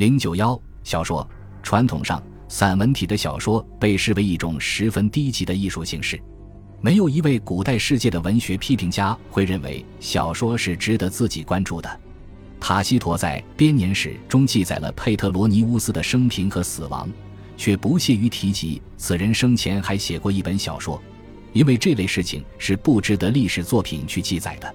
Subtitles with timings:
[0.00, 1.28] 零九幺小说
[1.62, 6.18] 传统上，散文体的小说被视为一种十分低级的艺术形式。
[6.80, 12.00] 没有一位古代世界的文学批评家会认为小说是值得自己关注的。
[12.58, 17.06] 塔西佗在编年史中记载了佩特罗尼乌斯的生平和死亡，
[17.58, 20.98] 却不屑于提及此人生前还写过一本小说，
[21.52, 24.74] 因为这类事情是不值得历史作品去记载的。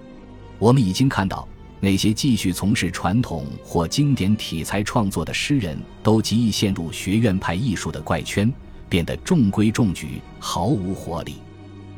[0.60, 1.48] 我们已经看到，
[1.86, 8.52] 那些继续从事传统或经典题材创作的诗人，都极易陷入学院派艺术的怪圈，
[8.90, 11.36] 变得中规中矩，毫无活力。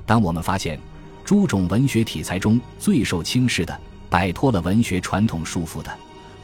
[0.05, 0.77] 当我们发现，
[1.23, 5.89] 诸种文学题材中最受轻视的，摆脱了文学传统束缚的，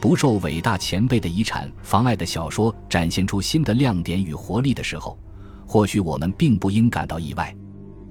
[0.00, 5.18] 不受伟大前辈的遗产妨碍的小说展现出新的亮点与活力的时候，
[5.66, 7.54] 或许我们并不应感到意外。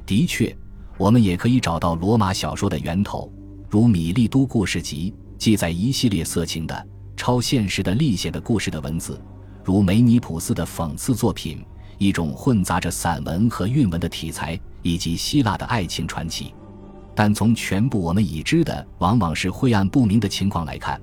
[0.05, 0.55] 的确，
[0.95, 3.33] 我们也可以找到罗马小说的源头，
[3.67, 9.13] 如《米利都故事集》，记载一系列色情的、超现实的历险的故事的文字；
[9.63, 11.63] 如梅尼普斯的讽刺作品，
[11.97, 16.53] 一种混杂着散文和韵文的题材，以及希腊的爱情传奇。
[17.15, 20.99] 但从全部我们已知的往往是晦暗不明的情况来看，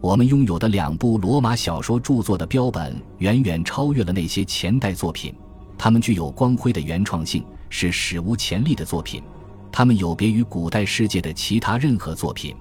[0.00, 5.34] 我们拥有的两部罗马小说著作的标本远远超越了那些前代作品。
[5.76, 9.22] 它们具有光辉的原创性，是史无前例的作品。
[9.70, 12.54] 它们有别于古代世界的其他任何作品，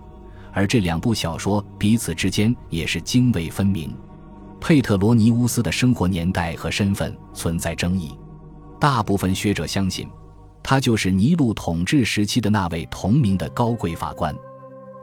[0.58, 3.95] 而这两部小说彼此之间也是泾渭分明。
[4.59, 8.17] 佩特罗尼乌斯的生活年代和身份存在争议，
[8.80, 10.09] 大部分学者相信。
[10.63, 14.35] 他就是尼禄统治时期的那位同名的高贵法官，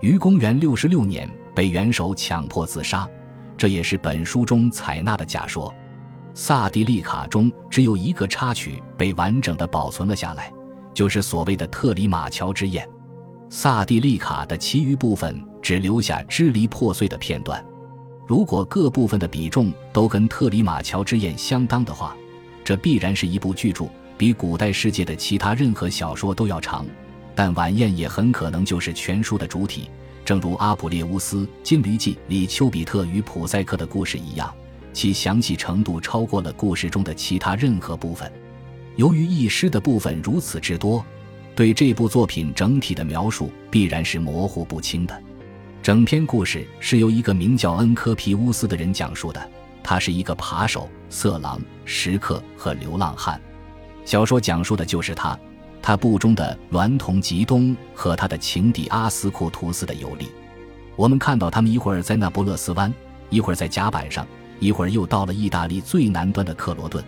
[0.00, 3.08] 于公元六十六年被元首强迫自杀，
[3.56, 5.72] 这也是本书中采纳的假说。
[6.34, 10.52] 萨蒂利卡中只有一个插曲被完整的保存了下来，
[10.92, 12.84] 就是所谓的特里马乔之宴。
[13.56, 17.64] 萨蒂利卡的其余部分只留下支离破碎的片段。
[18.26, 22.16] 如果各部分的比重都跟特里马乔之宴相当的话，
[22.64, 23.86] 这必然是一部巨著。
[24.18, 26.84] 比古代世界的其他任何小说都要长，
[27.32, 29.88] 但晚宴也很可能就是全书的主体。
[30.24, 34.52] 正如《阿普列乌斯金驴记》里丘比特与普赛克的故事一样，
[34.92, 38.28] 其详细程度超过了故事中的其他任何部分。
[38.96, 41.06] 由于译诗的部分如此之多，
[41.54, 45.22] 对这部作品整体的描述必然是模糊不清的。
[45.82, 49.50] 整篇故事是由一个名叫恩科皮乌斯的人讲述的，
[49.82, 53.40] 他是一个扒手、色狼、食客和流浪汉。
[54.04, 55.38] 小说讲述的就是他，
[55.80, 60.28] 他部中的娈童吉东和他的情敌阿斯库图斯的游历。
[60.96, 62.92] 我们看到他们一会儿在那不勒斯湾，
[63.30, 64.26] 一会儿在甲板上，
[64.58, 67.04] 一会儿又到了意大利最南端的克罗顿。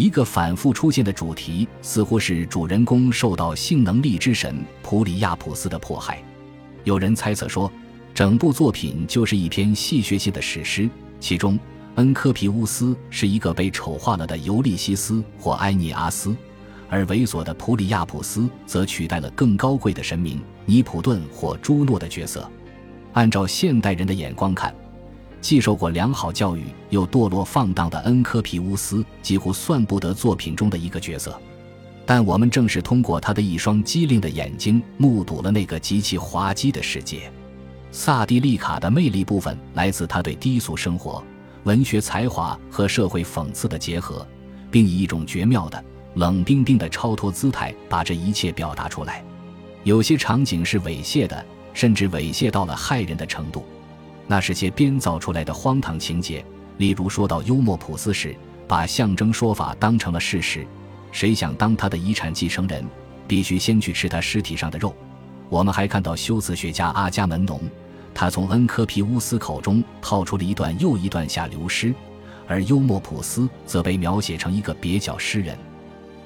[0.00, 6.24] 一个反复出现的主题似乎是主人公受到性能力之神普里亚普斯的迫害。
[6.84, 7.70] 有人猜测说，
[8.14, 10.88] 整部作品就是一篇戏谑性的史诗，
[11.20, 11.58] 其中。
[11.96, 16.34] 恩科皮乌斯是一个被丑化了的尤利西斯或埃尼阿斯，
[16.88, 22.50] 而猥琐的普里亚普斯则取代了更高贵的神明尼普顿或朱诺的角色。
[23.12, 24.74] 按照现代人的眼光看，
[25.40, 31.40] 既受过良好教育又堕落放荡的恩科皮乌斯几乎算不得作品中的一个角色。
[32.04, 37.30] 但我们正是通过他的一双机灵的眼睛，目睹了那个极其滑稽的世界。
[37.92, 41.22] 萨蒂利卡的魅力部分来自他对低俗生活。
[41.64, 44.26] 文学才华和社会讽刺的结合，
[44.70, 45.84] 并以一种绝妙的
[46.14, 49.22] 冷冰冰的超脱姿态把这一切表达出来。
[49.84, 53.64] 有些场景是猥亵的，甚至猥亵到了害人的程度。
[54.30, 56.44] 那是些编造出来的荒唐情节，
[56.76, 58.32] 例如说到幽默普斯时，
[58.68, 60.64] 把象征说法当成了事实。
[61.10, 62.86] 谁想当他的遗产继承人，
[63.26, 64.94] 必须先去吃他尸体上的肉。
[65.48, 67.60] 我们还看到修辞学家阿伽门农。
[68.14, 71.92] 他从恩科皮乌斯口中套出了一段又一段下流诗，
[72.46, 75.58] 而幽默普斯则被描写成一个蹩脚诗人。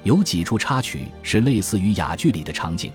[0.03, 2.91] 有几处插曲是类似于哑剧里的场景。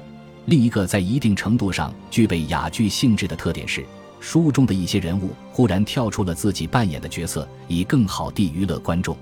[0.47, 3.85] 另一个在一定程度上具备哑剧性质的特点是，
[4.21, 9.17] 书中的一些人物忽然跳出了自己扮演的角色，以更好地娱乐观众。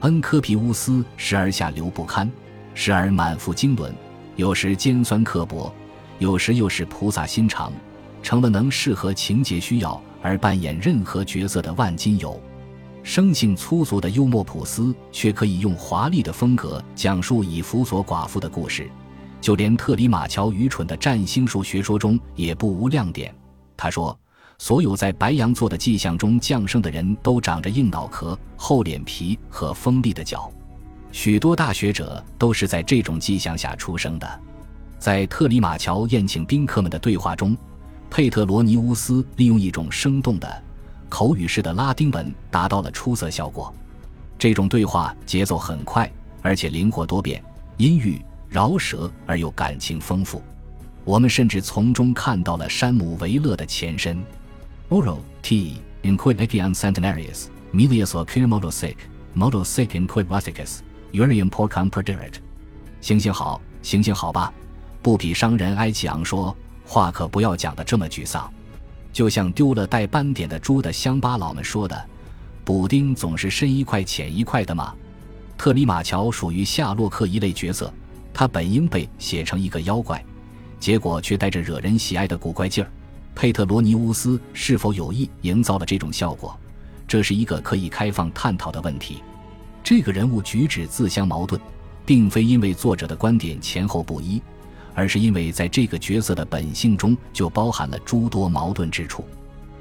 [0.00, 2.30] 恩科皮乌斯时而下流不堪，
[2.72, 3.92] 时而满腹经纶，
[4.36, 5.74] 有时尖酸刻薄，
[6.20, 7.72] 有时又是菩萨心肠。
[8.20, 12.38] 成了能适合情节需要而扮演任何角色的万金油，
[13.02, 18.90] 生性粗俗的幽默普斯却可以用华丽的风格讲述以辅佐寡妇的故事，
[19.40, 23.32] 就连特里马乔愚蠢的占星术学说中也不无亮点。
[23.76, 24.18] 他说，
[24.58, 30.52] 所有在白羊座的迹象中降生的人都长着硬脑壳、厚脸皮和锋利的脚，
[31.12, 34.40] 许多大学者都是在这种迹象下出生的。
[34.98, 37.56] 在特里马乔宴请宾客们的对话中。
[38.10, 40.62] 佩特罗尼乌斯利用一种生动的、
[41.10, 43.72] 口语式的拉丁文达到了出色效果。
[44.38, 47.44] 这种对话节奏很快，而且灵活多变，
[47.76, 48.18] 阴郁
[48.48, 50.42] 饶舌而又感情丰富。
[51.04, 54.18] 我们甚至从中看到了山姆维勒的前身。
[54.90, 58.96] Oral T inquidicium centenarius melius ocir modosic
[59.36, 60.80] modosic inquid rusticus
[61.12, 62.36] urium porcum perdiret。
[63.02, 64.50] 行行好，行行好吧。
[65.02, 66.56] 布匹商人埃奇昂说
[66.86, 68.50] 话可不要讲的这么沮丧，
[69.12, 72.06] 就像丢了带斑点的猪的乡巴佬们说的。
[72.64, 74.94] 补丁总是深一块浅一块的吗？
[75.58, 77.92] 特里马乔属于夏洛克一类角色，
[78.32, 80.24] 他本应被写成一个妖怪，
[80.80, 82.90] 结果却带着惹人喜爱的古怪劲儿。
[83.38, 86.58] 佩特罗尼乌斯是否有意营造了这种效果？
[87.06, 89.22] 这是一个可以开放探讨的问题。
[89.80, 91.60] 这个人物举止自相矛盾，
[92.04, 94.42] 并非因为作者的观点前后不一，
[94.92, 99.24] 而是因为在这个角色的本性中就包含了诸多矛盾之处。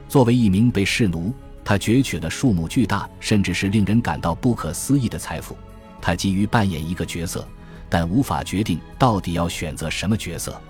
[0.08, 1.34] 作为一名被视奴。
[1.66, 5.58] 他攫取了数目巨大，甚至是令人感到不可思议的财富。
[6.00, 7.46] 他急于扮演一个角色，
[7.90, 10.62] 但无法决定到底要选择什么角色。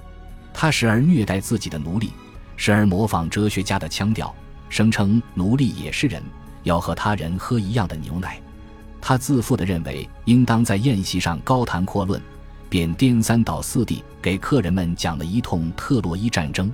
[0.51, 2.13] 他时而虐待自己的奴隶，
[2.57, 4.35] 时而模仿哲学家的腔调，
[4.67, 6.21] 声称奴隶也是人，
[6.63, 8.41] 要和他人喝一样的牛奶。
[8.99, 12.21] 他自负地认为应当在宴席上高谈阔论，
[12.67, 16.69] 便颠三倒四地给客人们讲了一通特洛伊战争。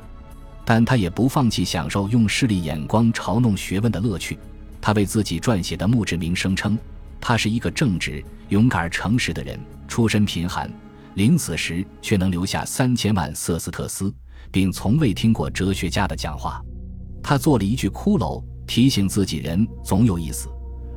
[0.66, 4.40] 但他也不放弃享受用势利眼光嘲弄学问的乐趣。
[4.80, 6.78] 他为自己撰写的墓志铭声称，
[7.20, 10.72] 他是一个正直、勇敢、诚实的人，出身贫寒，
[11.16, 14.14] 临死时却能留下三千万瑟斯特斯，
[14.52, 16.62] 并从未听过哲学家的讲话。
[17.22, 20.50] 他做了一具骷髅，提醒自己人总有一死。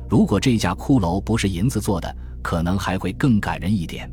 [0.09, 4.11] 如果这架骷髅不是银子做的，可能还会更感人一点。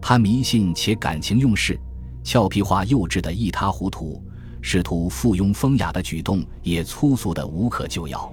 [0.00, 1.78] 他迷信且感情用事，
[2.22, 4.22] 俏皮话幼稚的一塌糊涂。
[4.62, 8.32] 试图附庸风雅的举动也粗俗的无可救药，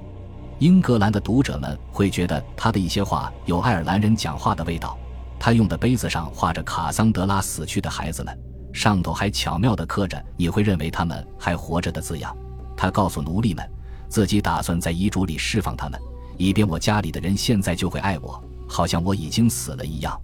[0.60, 4.98] 英格兰的读者们会觉得他的一些话有爱尔兰人讲话的味道。
[5.40, 8.36] 他用的杯子上画着卡桑德拉死去的孩子们，
[8.74, 12.36] 上头还巧妙地刻着“你会认为他们还活着”的字样。
[12.76, 13.64] 他告诉奴隶们，
[14.10, 16.02] 自己打算在遗嘱里释放他们，
[16.38, 20.20] 以便我家里的人现在就会爱我，好像我已经死了一样。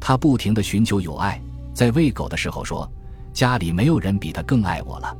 [0.00, 1.40] 他不停地寻求友爱，
[1.74, 2.90] 在喂狗的时候说
[3.32, 5.16] ：“家里没有人比他更爱我了。”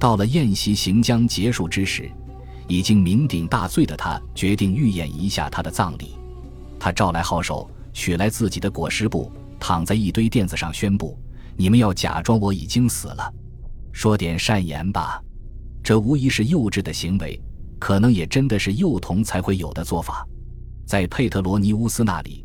[0.00, 2.10] 到了宴席行将结束之时，
[2.66, 6.16] 已经酩酊大醉的他决定预演一下他的葬礼。
[6.78, 9.30] 他召来号手，取来自己的裹尸布，
[9.60, 11.18] 躺在一堆垫子上，宣布
[11.56, 13.32] ：“你们要假装我已经死了，
[13.92, 15.20] 说点善言吧。”
[15.82, 17.40] 这无疑是幼稚的行为，
[17.78, 20.26] 可能也真的是幼童才会有的做法。
[20.84, 22.44] 在佩特罗尼乌斯那里，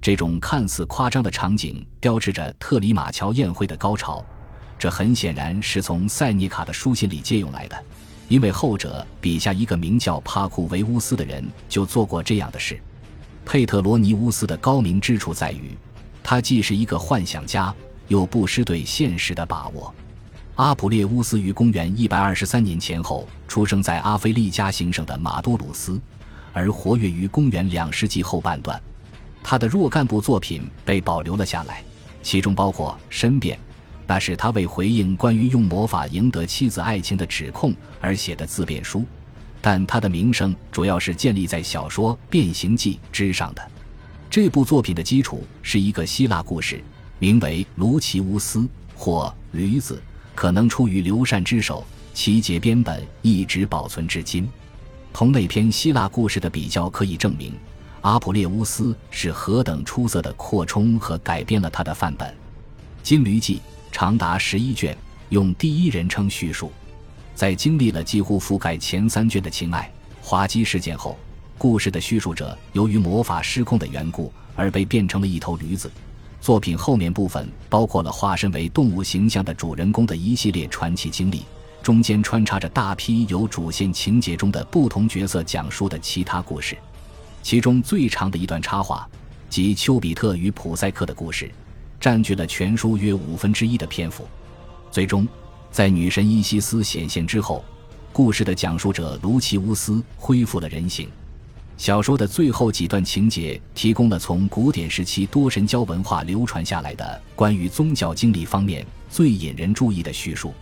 [0.00, 4.24] 这种看似夸张的场景标志着特里马乔宴会的高潮。
[4.78, 7.84] 这很显然是从塞尼卡的书信里借用来的，
[8.28, 12.78] 因为后者笔下一个名叫帕库维乌斯的人就做过这样的事。
[13.44, 15.76] 佩特罗尼乌斯的高明之处在于，
[16.22, 17.74] 他既是一个幻想家，
[18.12, 19.92] 又不失对现实的把握。
[20.56, 25.98] 阿普列乌斯于公元一百二十三年前后出生在阿非利加行省的马多鲁斯，
[26.52, 28.78] 而活跃于公元两世纪后半段。
[29.42, 31.82] 他的若干部作品被保留了下来，
[32.22, 33.56] 其中包括《申辩》。
[34.06, 39.06] 那是他为回应关于用魔法赢得妻子爱情的指控而写的自辩书，
[39.62, 43.62] 但他的名声主要是建立在小说《变形记》之上的。
[44.28, 46.82] 这部作品的基础是一个希腊故事，
[47.22, 48.58] 名为《卢奇乌斯》
[48.96, 49.94] 或《驴子》，
[50.34, 54.50] 可能出于刘禅之手，其节编本一直保存至今。
[55.12, 57.52] 同那篇希腊故事的比较可以证明，
[58.00, 62.28] 阿普列乌斯是何等出色的扩充和改编了他的范本，
[63.04, 63.58] 《金驴记》。
[63.92, 64.96] 长达十一卷，
[65.28, 66.72] 用第一人称叙述。
[67.36, 69.88] 在经历了几乎覆盖前三卷的情爱
[70.20, 71.16] 滑稽事件后，
[71.56, 75.88] 故事的叙述者由于魔法失控的缘故而被变成了一头驴子。
[76.42, 81.44] 作品后面部分包括了化身为动物形象的主人公的一系列传奇经历，
[81.84, 86.76] 中间穿插着大批由主线情节中的不同角色讲述的其他故事。
[87.44, 89.08] 其中最长的一段插画，
[89.48, 91.48] 即丘比特与普赛克的故事。
[92.00, 94.26] 占据了全书约五分之一的篇幅。
[94.90, 95.24] 最终，
[95.70, 97.64] 在女神伊西斯显现之后，
[98.12, 101.08] 故事的讲述者卢奇乌斯恢复了人形。
[101.82, 110.54] 小说的最后几段情节提供了从古典时期多神教文化流传下来的关于宗教经历方面最引人注意的叙述。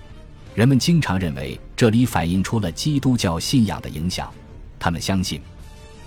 [0.55, 4.33] 人们经常认为这里反映出了基督教信仰的影响。
[4.79, 5.43] 他们相信，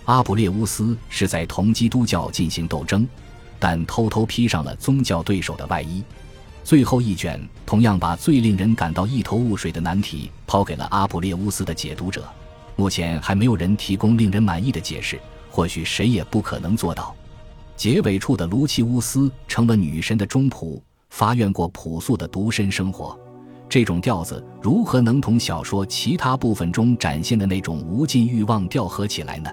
[0.06, 3.08] 阿普列乌斯是在同基督教进行斗争。
[3.60, 6.04] 但偷偷披上了宗教对手的外衣。
[6.64, 12.28] 最后一卷同样把最令人感到一头雾水的难题抛给了阿普列乌斯的解读者。
[12.76, 17.16] 目前还没有人提供令人满意的解释，或许谁也不可能做到。
[17.76, 23.18] 结尾处的卢奇乌斯成了女神的中仆，发愿过朴素的独身生活。
[23.70, 29.50] 这种调子如何能同小说其他部分中展现的那种无尽欲望调和起来呢？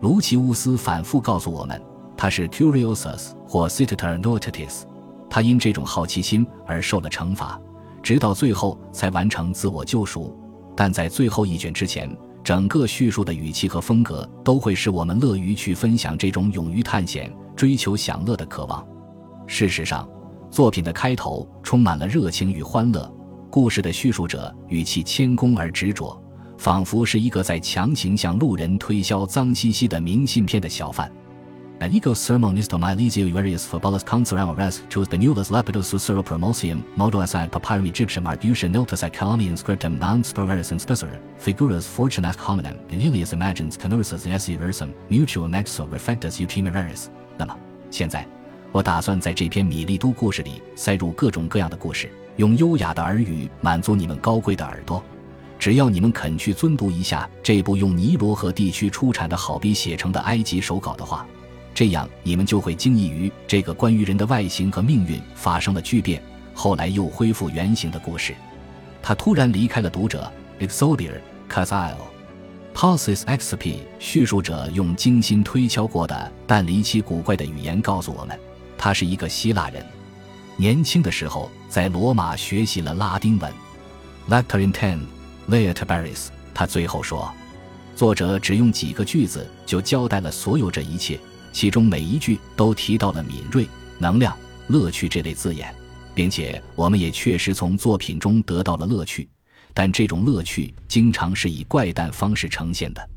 [0.00, 1.80] 卢奇乌斯反复告诉我们，
[2.16, 4.82] 他是 Curiosus 或 Citer Notatis，
[5.28, 7.60] 他因这种好奇心而受了惩罚，
[8.00, 10.38] 直到最后才完成自我救赎。
[10.76, 12.08] 但在最后一卷之前，
[12.48, 18.82] 整个叙述的语气和风格都会使我们乐于去分享这种勇于探险、追求享乐的渴望。
[19.46, 20.08] 事实上，
[20.50, 23.06] 作品的开头充满了热情与欢乐。
[23.50, 26.18] 故事的叙述者语气谦恭而执着，
[26.56, 31.12] 仿佛是一个在强行向路人推销脏兮兮的明信片的小贩。
[31.80, 36.24] An ego sermon is to my Elisio varius fabulus consuram res to the nulus lapidos susuro
[36.24, 42.34] promosium modo aside papyrum Egyptium ardutia notus calamian scriptum non sproveris in spessor figuras fortunas
[42.34, 47.10] hominem, in ilius imagines canursus esse versum mutuo nexo reflectus utimeraris.。
[47.36, 47.56] 那么，
[47.92, 48.26] 现在，
[48.72, 52.10] 我打算在这篇米利都故事里塞入各种各样的故事。
[52.38, 55.00] 用优雅的耳语满足你们高贵的耳朵，
[55.60, 61.24] 只要你们肯去尊读一下这部用尼罗河地区出产的好笔写成的埃及手稿的话，
[61.74, 66.22] 这样你们就会惊异于这个关于人的外形和命运发生了巨变，
[66.54, 68.34] 后来又恢复原形的故事。
[69.02, 70.30] 他突然离开了读者。
[70.60, 71.12] Exodia
[71.48, 71.94] Casile
[72.74, 73.76] Pauses XP。
[74.00, 78.36] 叙述者用精心推敲过的但离奇古怪的语言告诉我们，
[78.76, 79.80] 他是一个希腊人。
[80.56, 83.52] 年轻的时候，在罗马学习了拉丁文。
[84.28, 84.98] Lector in ten,
[85.48, 86.26] Lea Tiberius。
[86.52, 87.32] 他最后说，
[87.94, 91.20] 作者只用几个句子就交代了所有这一切，
[91.52, 94.36] 其中每一句都提到了敏锐、能量、
[94.68, 95.74] 乐趣这类字眼，
[96.14, 99.28] 并且我们也确实从作品中得到了乐趣。
[99.74, 103.10] 但这种乐趣经常是以怪诞方式呈现的，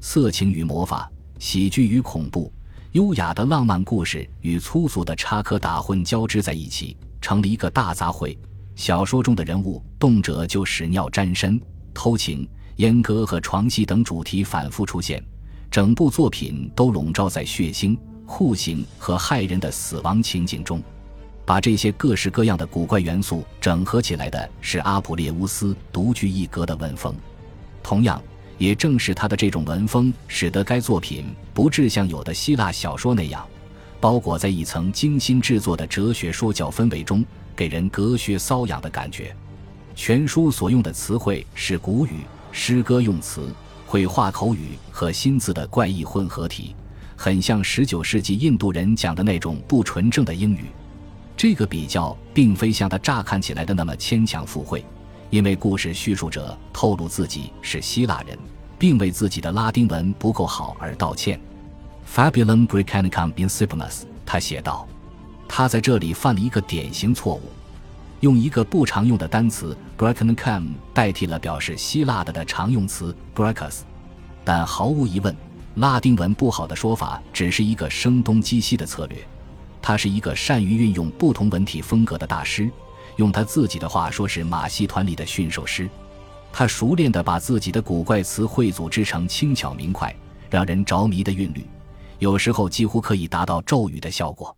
[0.00, 2.52] 色情与魔法，喜剧与恐怖。
[2.92, 8.36] 优雅的浪漫故事与粗俗的插科打诨交织在一起，成了一个大杂烩。
[8.76, 11.58] 小说中的人物动辄就屎尿沾身、
[11.94, 12.46] 偷情、
[12.76, 15.24] 阉割和床戏等主题反复出现，
[15.72, 20.82] 整部作品都笼罩在血腥、酷刑和骇人的死亡情景中。
[21.46, 27.14] 把这些各式各样的古怪元素整合起来的是阿普列乌斯独具一格的文风。
[27.82, 28.22] 同样。
[28.58, 33.44] 也正是他的这种文风，使得该作品不致像有的希腊小说那样，
[33.98, 37.24] 包裹在一层精心制作的哲学说教氛围中，
[37.56, 39.34] 给人隔靴搔痒的感觉。
[39.96, 42.20] 全书所用的词汇是古语、
[42.52, 43.52] 诗歌用词、
[43.92, 46.74] 绘画口语和新字的怪异混合体，
[47.14, 50.68] 很像19世纪印度人讲的那种不纯正的英语。
[51.36, 54.82] 这个比较并非像他乍看起来的那么牵强附会。
[55.28, 58.38] 因为故事叙述者透露自己是希腊人，
[58.78, 61.38] 并为自己的拉丁文不够好而道歉。
[62.10, 64.88] Fabulum Graecanicum insipimus，他写道，
[65.46, 67.42] 他在这里犯了一个典型错误，
[68.22, 73.80] 用一个不常用的单词 b r e c k e n c a m 代替了表示希腊的的常用词 Graecus。
[74.44, 75.36] 但毫无疑问，
[75.74, 79.18] 拉丁文不好的说法只是一个声东击西的策略。
[79.82, 82.70] 他是一个善于运用不同文体风格的大师。
[83.16, 85.90] 用他自己的话说，是马戏团里的驯兽师。
[86.52, 90.14] 他熟练地把自己的古怪词汇组织成轻巧明快、
[90.48, 91.66] 让人着迷的韵律，
[92.20, 94.56] 有时候几乎可以达到咒语的效果。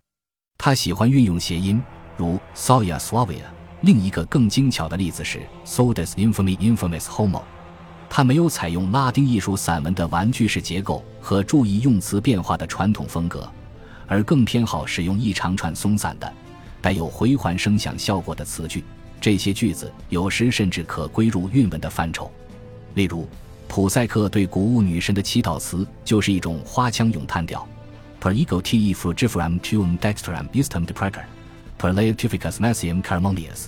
[0.59, 1.83] 他喜欢运用谐音，
[2.18, 3.53] 如 Soya Suavia。
[3.84, 7.42] 另一个更精巧的例子是 Sodus Infamy Infamous Homo。
[8.08, 13.46] 它没有采用拉丁艺术散文的玩具式结构和注意用词变化的传统风格，
[14.06, 16.32] 而更偏好使用一长串松散的。
[16.80, 18.82] 带有回环声响效果的词句，
[19.20, 22.30] 这些句子有时甚至可归入韵文的范畴。
[22.94, 23.28] 例如，
[23.68, 27.68] 普赛克对谷物女神的祈祷词就是一种花腔咏叹调
[28.18, 31.24] ：Per ego te f r u g i f r a m tuum dexteram istum depreter,
[31.78, 33.66] per laetificus messium carmonius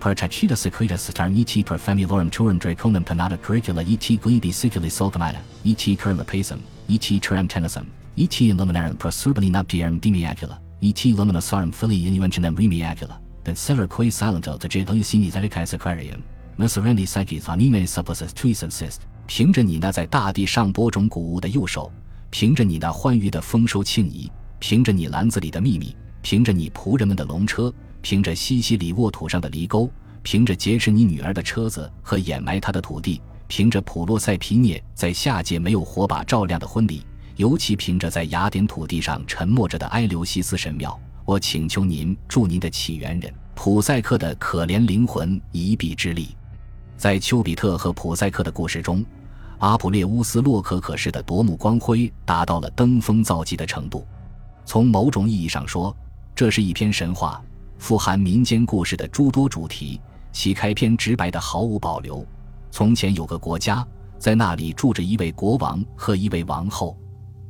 [0.00, 5.96] tachita secretus star et per familorum turum draconum panata curricula et glidi siculi sulcamata, et
[5.98, 7.86] curla pasum, et turam tennisum,
[8.16, 10.58] et illuminarum prosurbani nuptiarum demiacula。
[10.82, 16.22] et luminosarum filii inventionem remiacula, that sever quae silento to j lucini zedicais aquarium,
[16.58, 19.00] miserendi psyches anime supposas tui subsist。
[19.26, 21.90] 凭着你那在大地上播种谷物的右手，
[22.30, 27.72] 凭着你那欢愉的丰收庆仪，凭着你篮子里的秘密，凭着你仆人们的龙车，
[28.08, 29.90] 凭着西西里沃土上的犁沟，
[30.22, 37.04] 凭着劫持你女儿的车子和掩埋她的土地，凭着普洛塞皮涅在下界没有火把照亮的婚礼。
[37.34, 46.28] 尤其凭着在雅典土地上沉默着的埃留西斯神庙，我请求您助您的起源人普赛克的可怜灵魂一臂之力。
[46.96, 49.04] 在丘比特和普赛克的故事中，
[49.58, 54.06] 阿普列乌斯·洛可可式的夺目光辉达到了登峰造极的程度。
[54.64, 55.92] 从某种意义上说，
[56.36, 57.42] 这是一篇神话，
[57.78, 60.00] 富含民间故事的诸多主题。
[60.32, 62.22] 其开篇直白的毫无保留：
[62.70, 63.82] 从前有个国家，
[64.18, 66.94] 在那里住着一位国王和一位王后。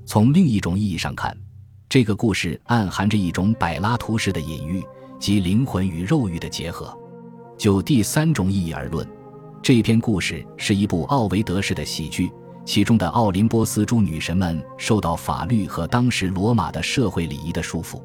[0.04, 1.36] 从另一种意义上看，
[1.88, 4.84] 这个故事暗含着一种柏拉图式的隐喻，
[5.18, 6.96] 即灵魂与肉欲的结合。
[7.58, 9.04] 就第三种意义而论。
[9.60, 12.30] 这篇故事是一部奥维德式的喜剧，
[12.64, 18.00] 其中的奥林波斯诸女神们受到法律和当时罗马的社会礼仪的束缚；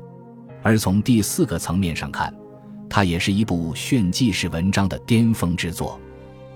[0.62, 2.34] 而从第四个层面上看，
[2.90, 6.00] 它也是一部炫技式文章的巅峰之作。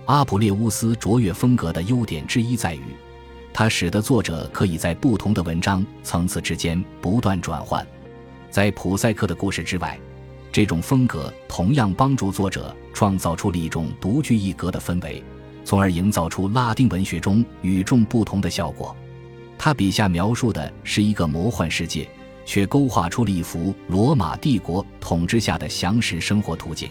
[0.06, 2.84] 阿普列乌斯卓越风格的优点之一在于，
[3.54, 7.86] 它使得作者可以在不同的文章层次之间不断转换。
[8.50, 10.00] 在普赛克的故事之外。
[10.52, 15.22] 这种风格同样帮助作者创造出了一种独具一格的氛围，
[15.66, 18.96] 从而营造出拉丁文学中与众不同的效果。
[19.58, 22.08] 他笔下描述的是一个魔幻世界，
[22.46, 26.90] 却勾画出了一幅罗马帝国统治下的详实生活图景。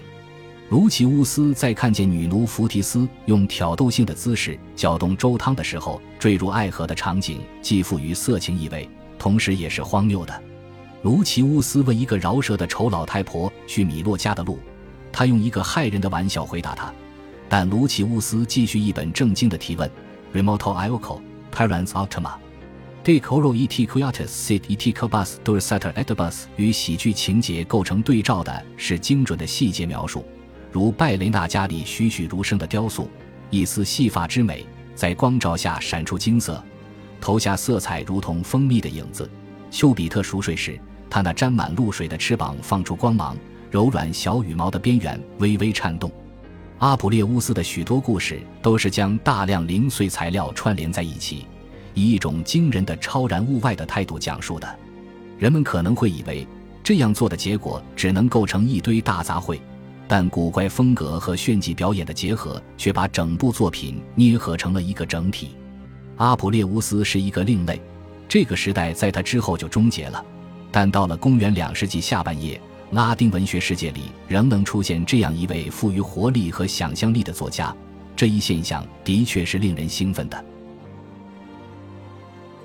[0.70, 10.42] 卢奇乌斯在看见女奴弗提斯用挑逗性的姿势搅动粥汤的时候坠入爱河的场景，既富于色情意味，同时也是荒谬的。
[11.02, 14.58] 卢奇乌斯问一个饶舌的丑老太婆去米洛家的路，
[15.12, 16.92] 他用一个骇人的玩笑回答他，
[17.46, 19.88] 但卢奇乌斯继续一本正经的提问
[20.32, 21.20] ：“Remoto ioco
[21.54, 22.32] parents ultima
[23.04, 30.24] decoro et quiatus sit et cobus dorsator et bus。”与喜剧情节构成对照的是精准的细节描述，
[30.72, 33.08] 如拜雷纳家里栩栩如生的雕塑，
[33.50, 36.60] 一丝细发之美在光照下闪出金色，
[37.20, 39.30] 投下色彩如同蜂蜜的影子。
[39.70, 40.80] 丘比特熟睡时。
[41.10, 43.36] 他那沾满露水的翅膀放出光芒，
[43.70, 46.10] 柔软小羽毛的边缘微微颤动。
[46.78, 51.46] 阿普列乌斯的许多故事都是将大量零碎材料串联在一起，
[51.94, 54.78] 以一种惊人的超然物外的态度讲述的。
[55.38, 56.46] 人们可能会以为
[56.82, 59.58] 这样做的结果只能构成一堆大杂烩，
[60.06, 65.50] 但古怪风格和炫技表演的结合却把整部作品捏合成了一个整体。
[66.16, 67.80] 阿普列乌斯是一个另类，
[68.28, 70.24] 这个时代在他之后就终结了。
[70.70, 72.60] 但到了公元两世纪下半叶，
[72.92, 77.74] 拉丁文学世界里仍能出现这样一位富于活力和想象力的作家，
[78.14, 80.44] 这一现象的确是令人兴奋的。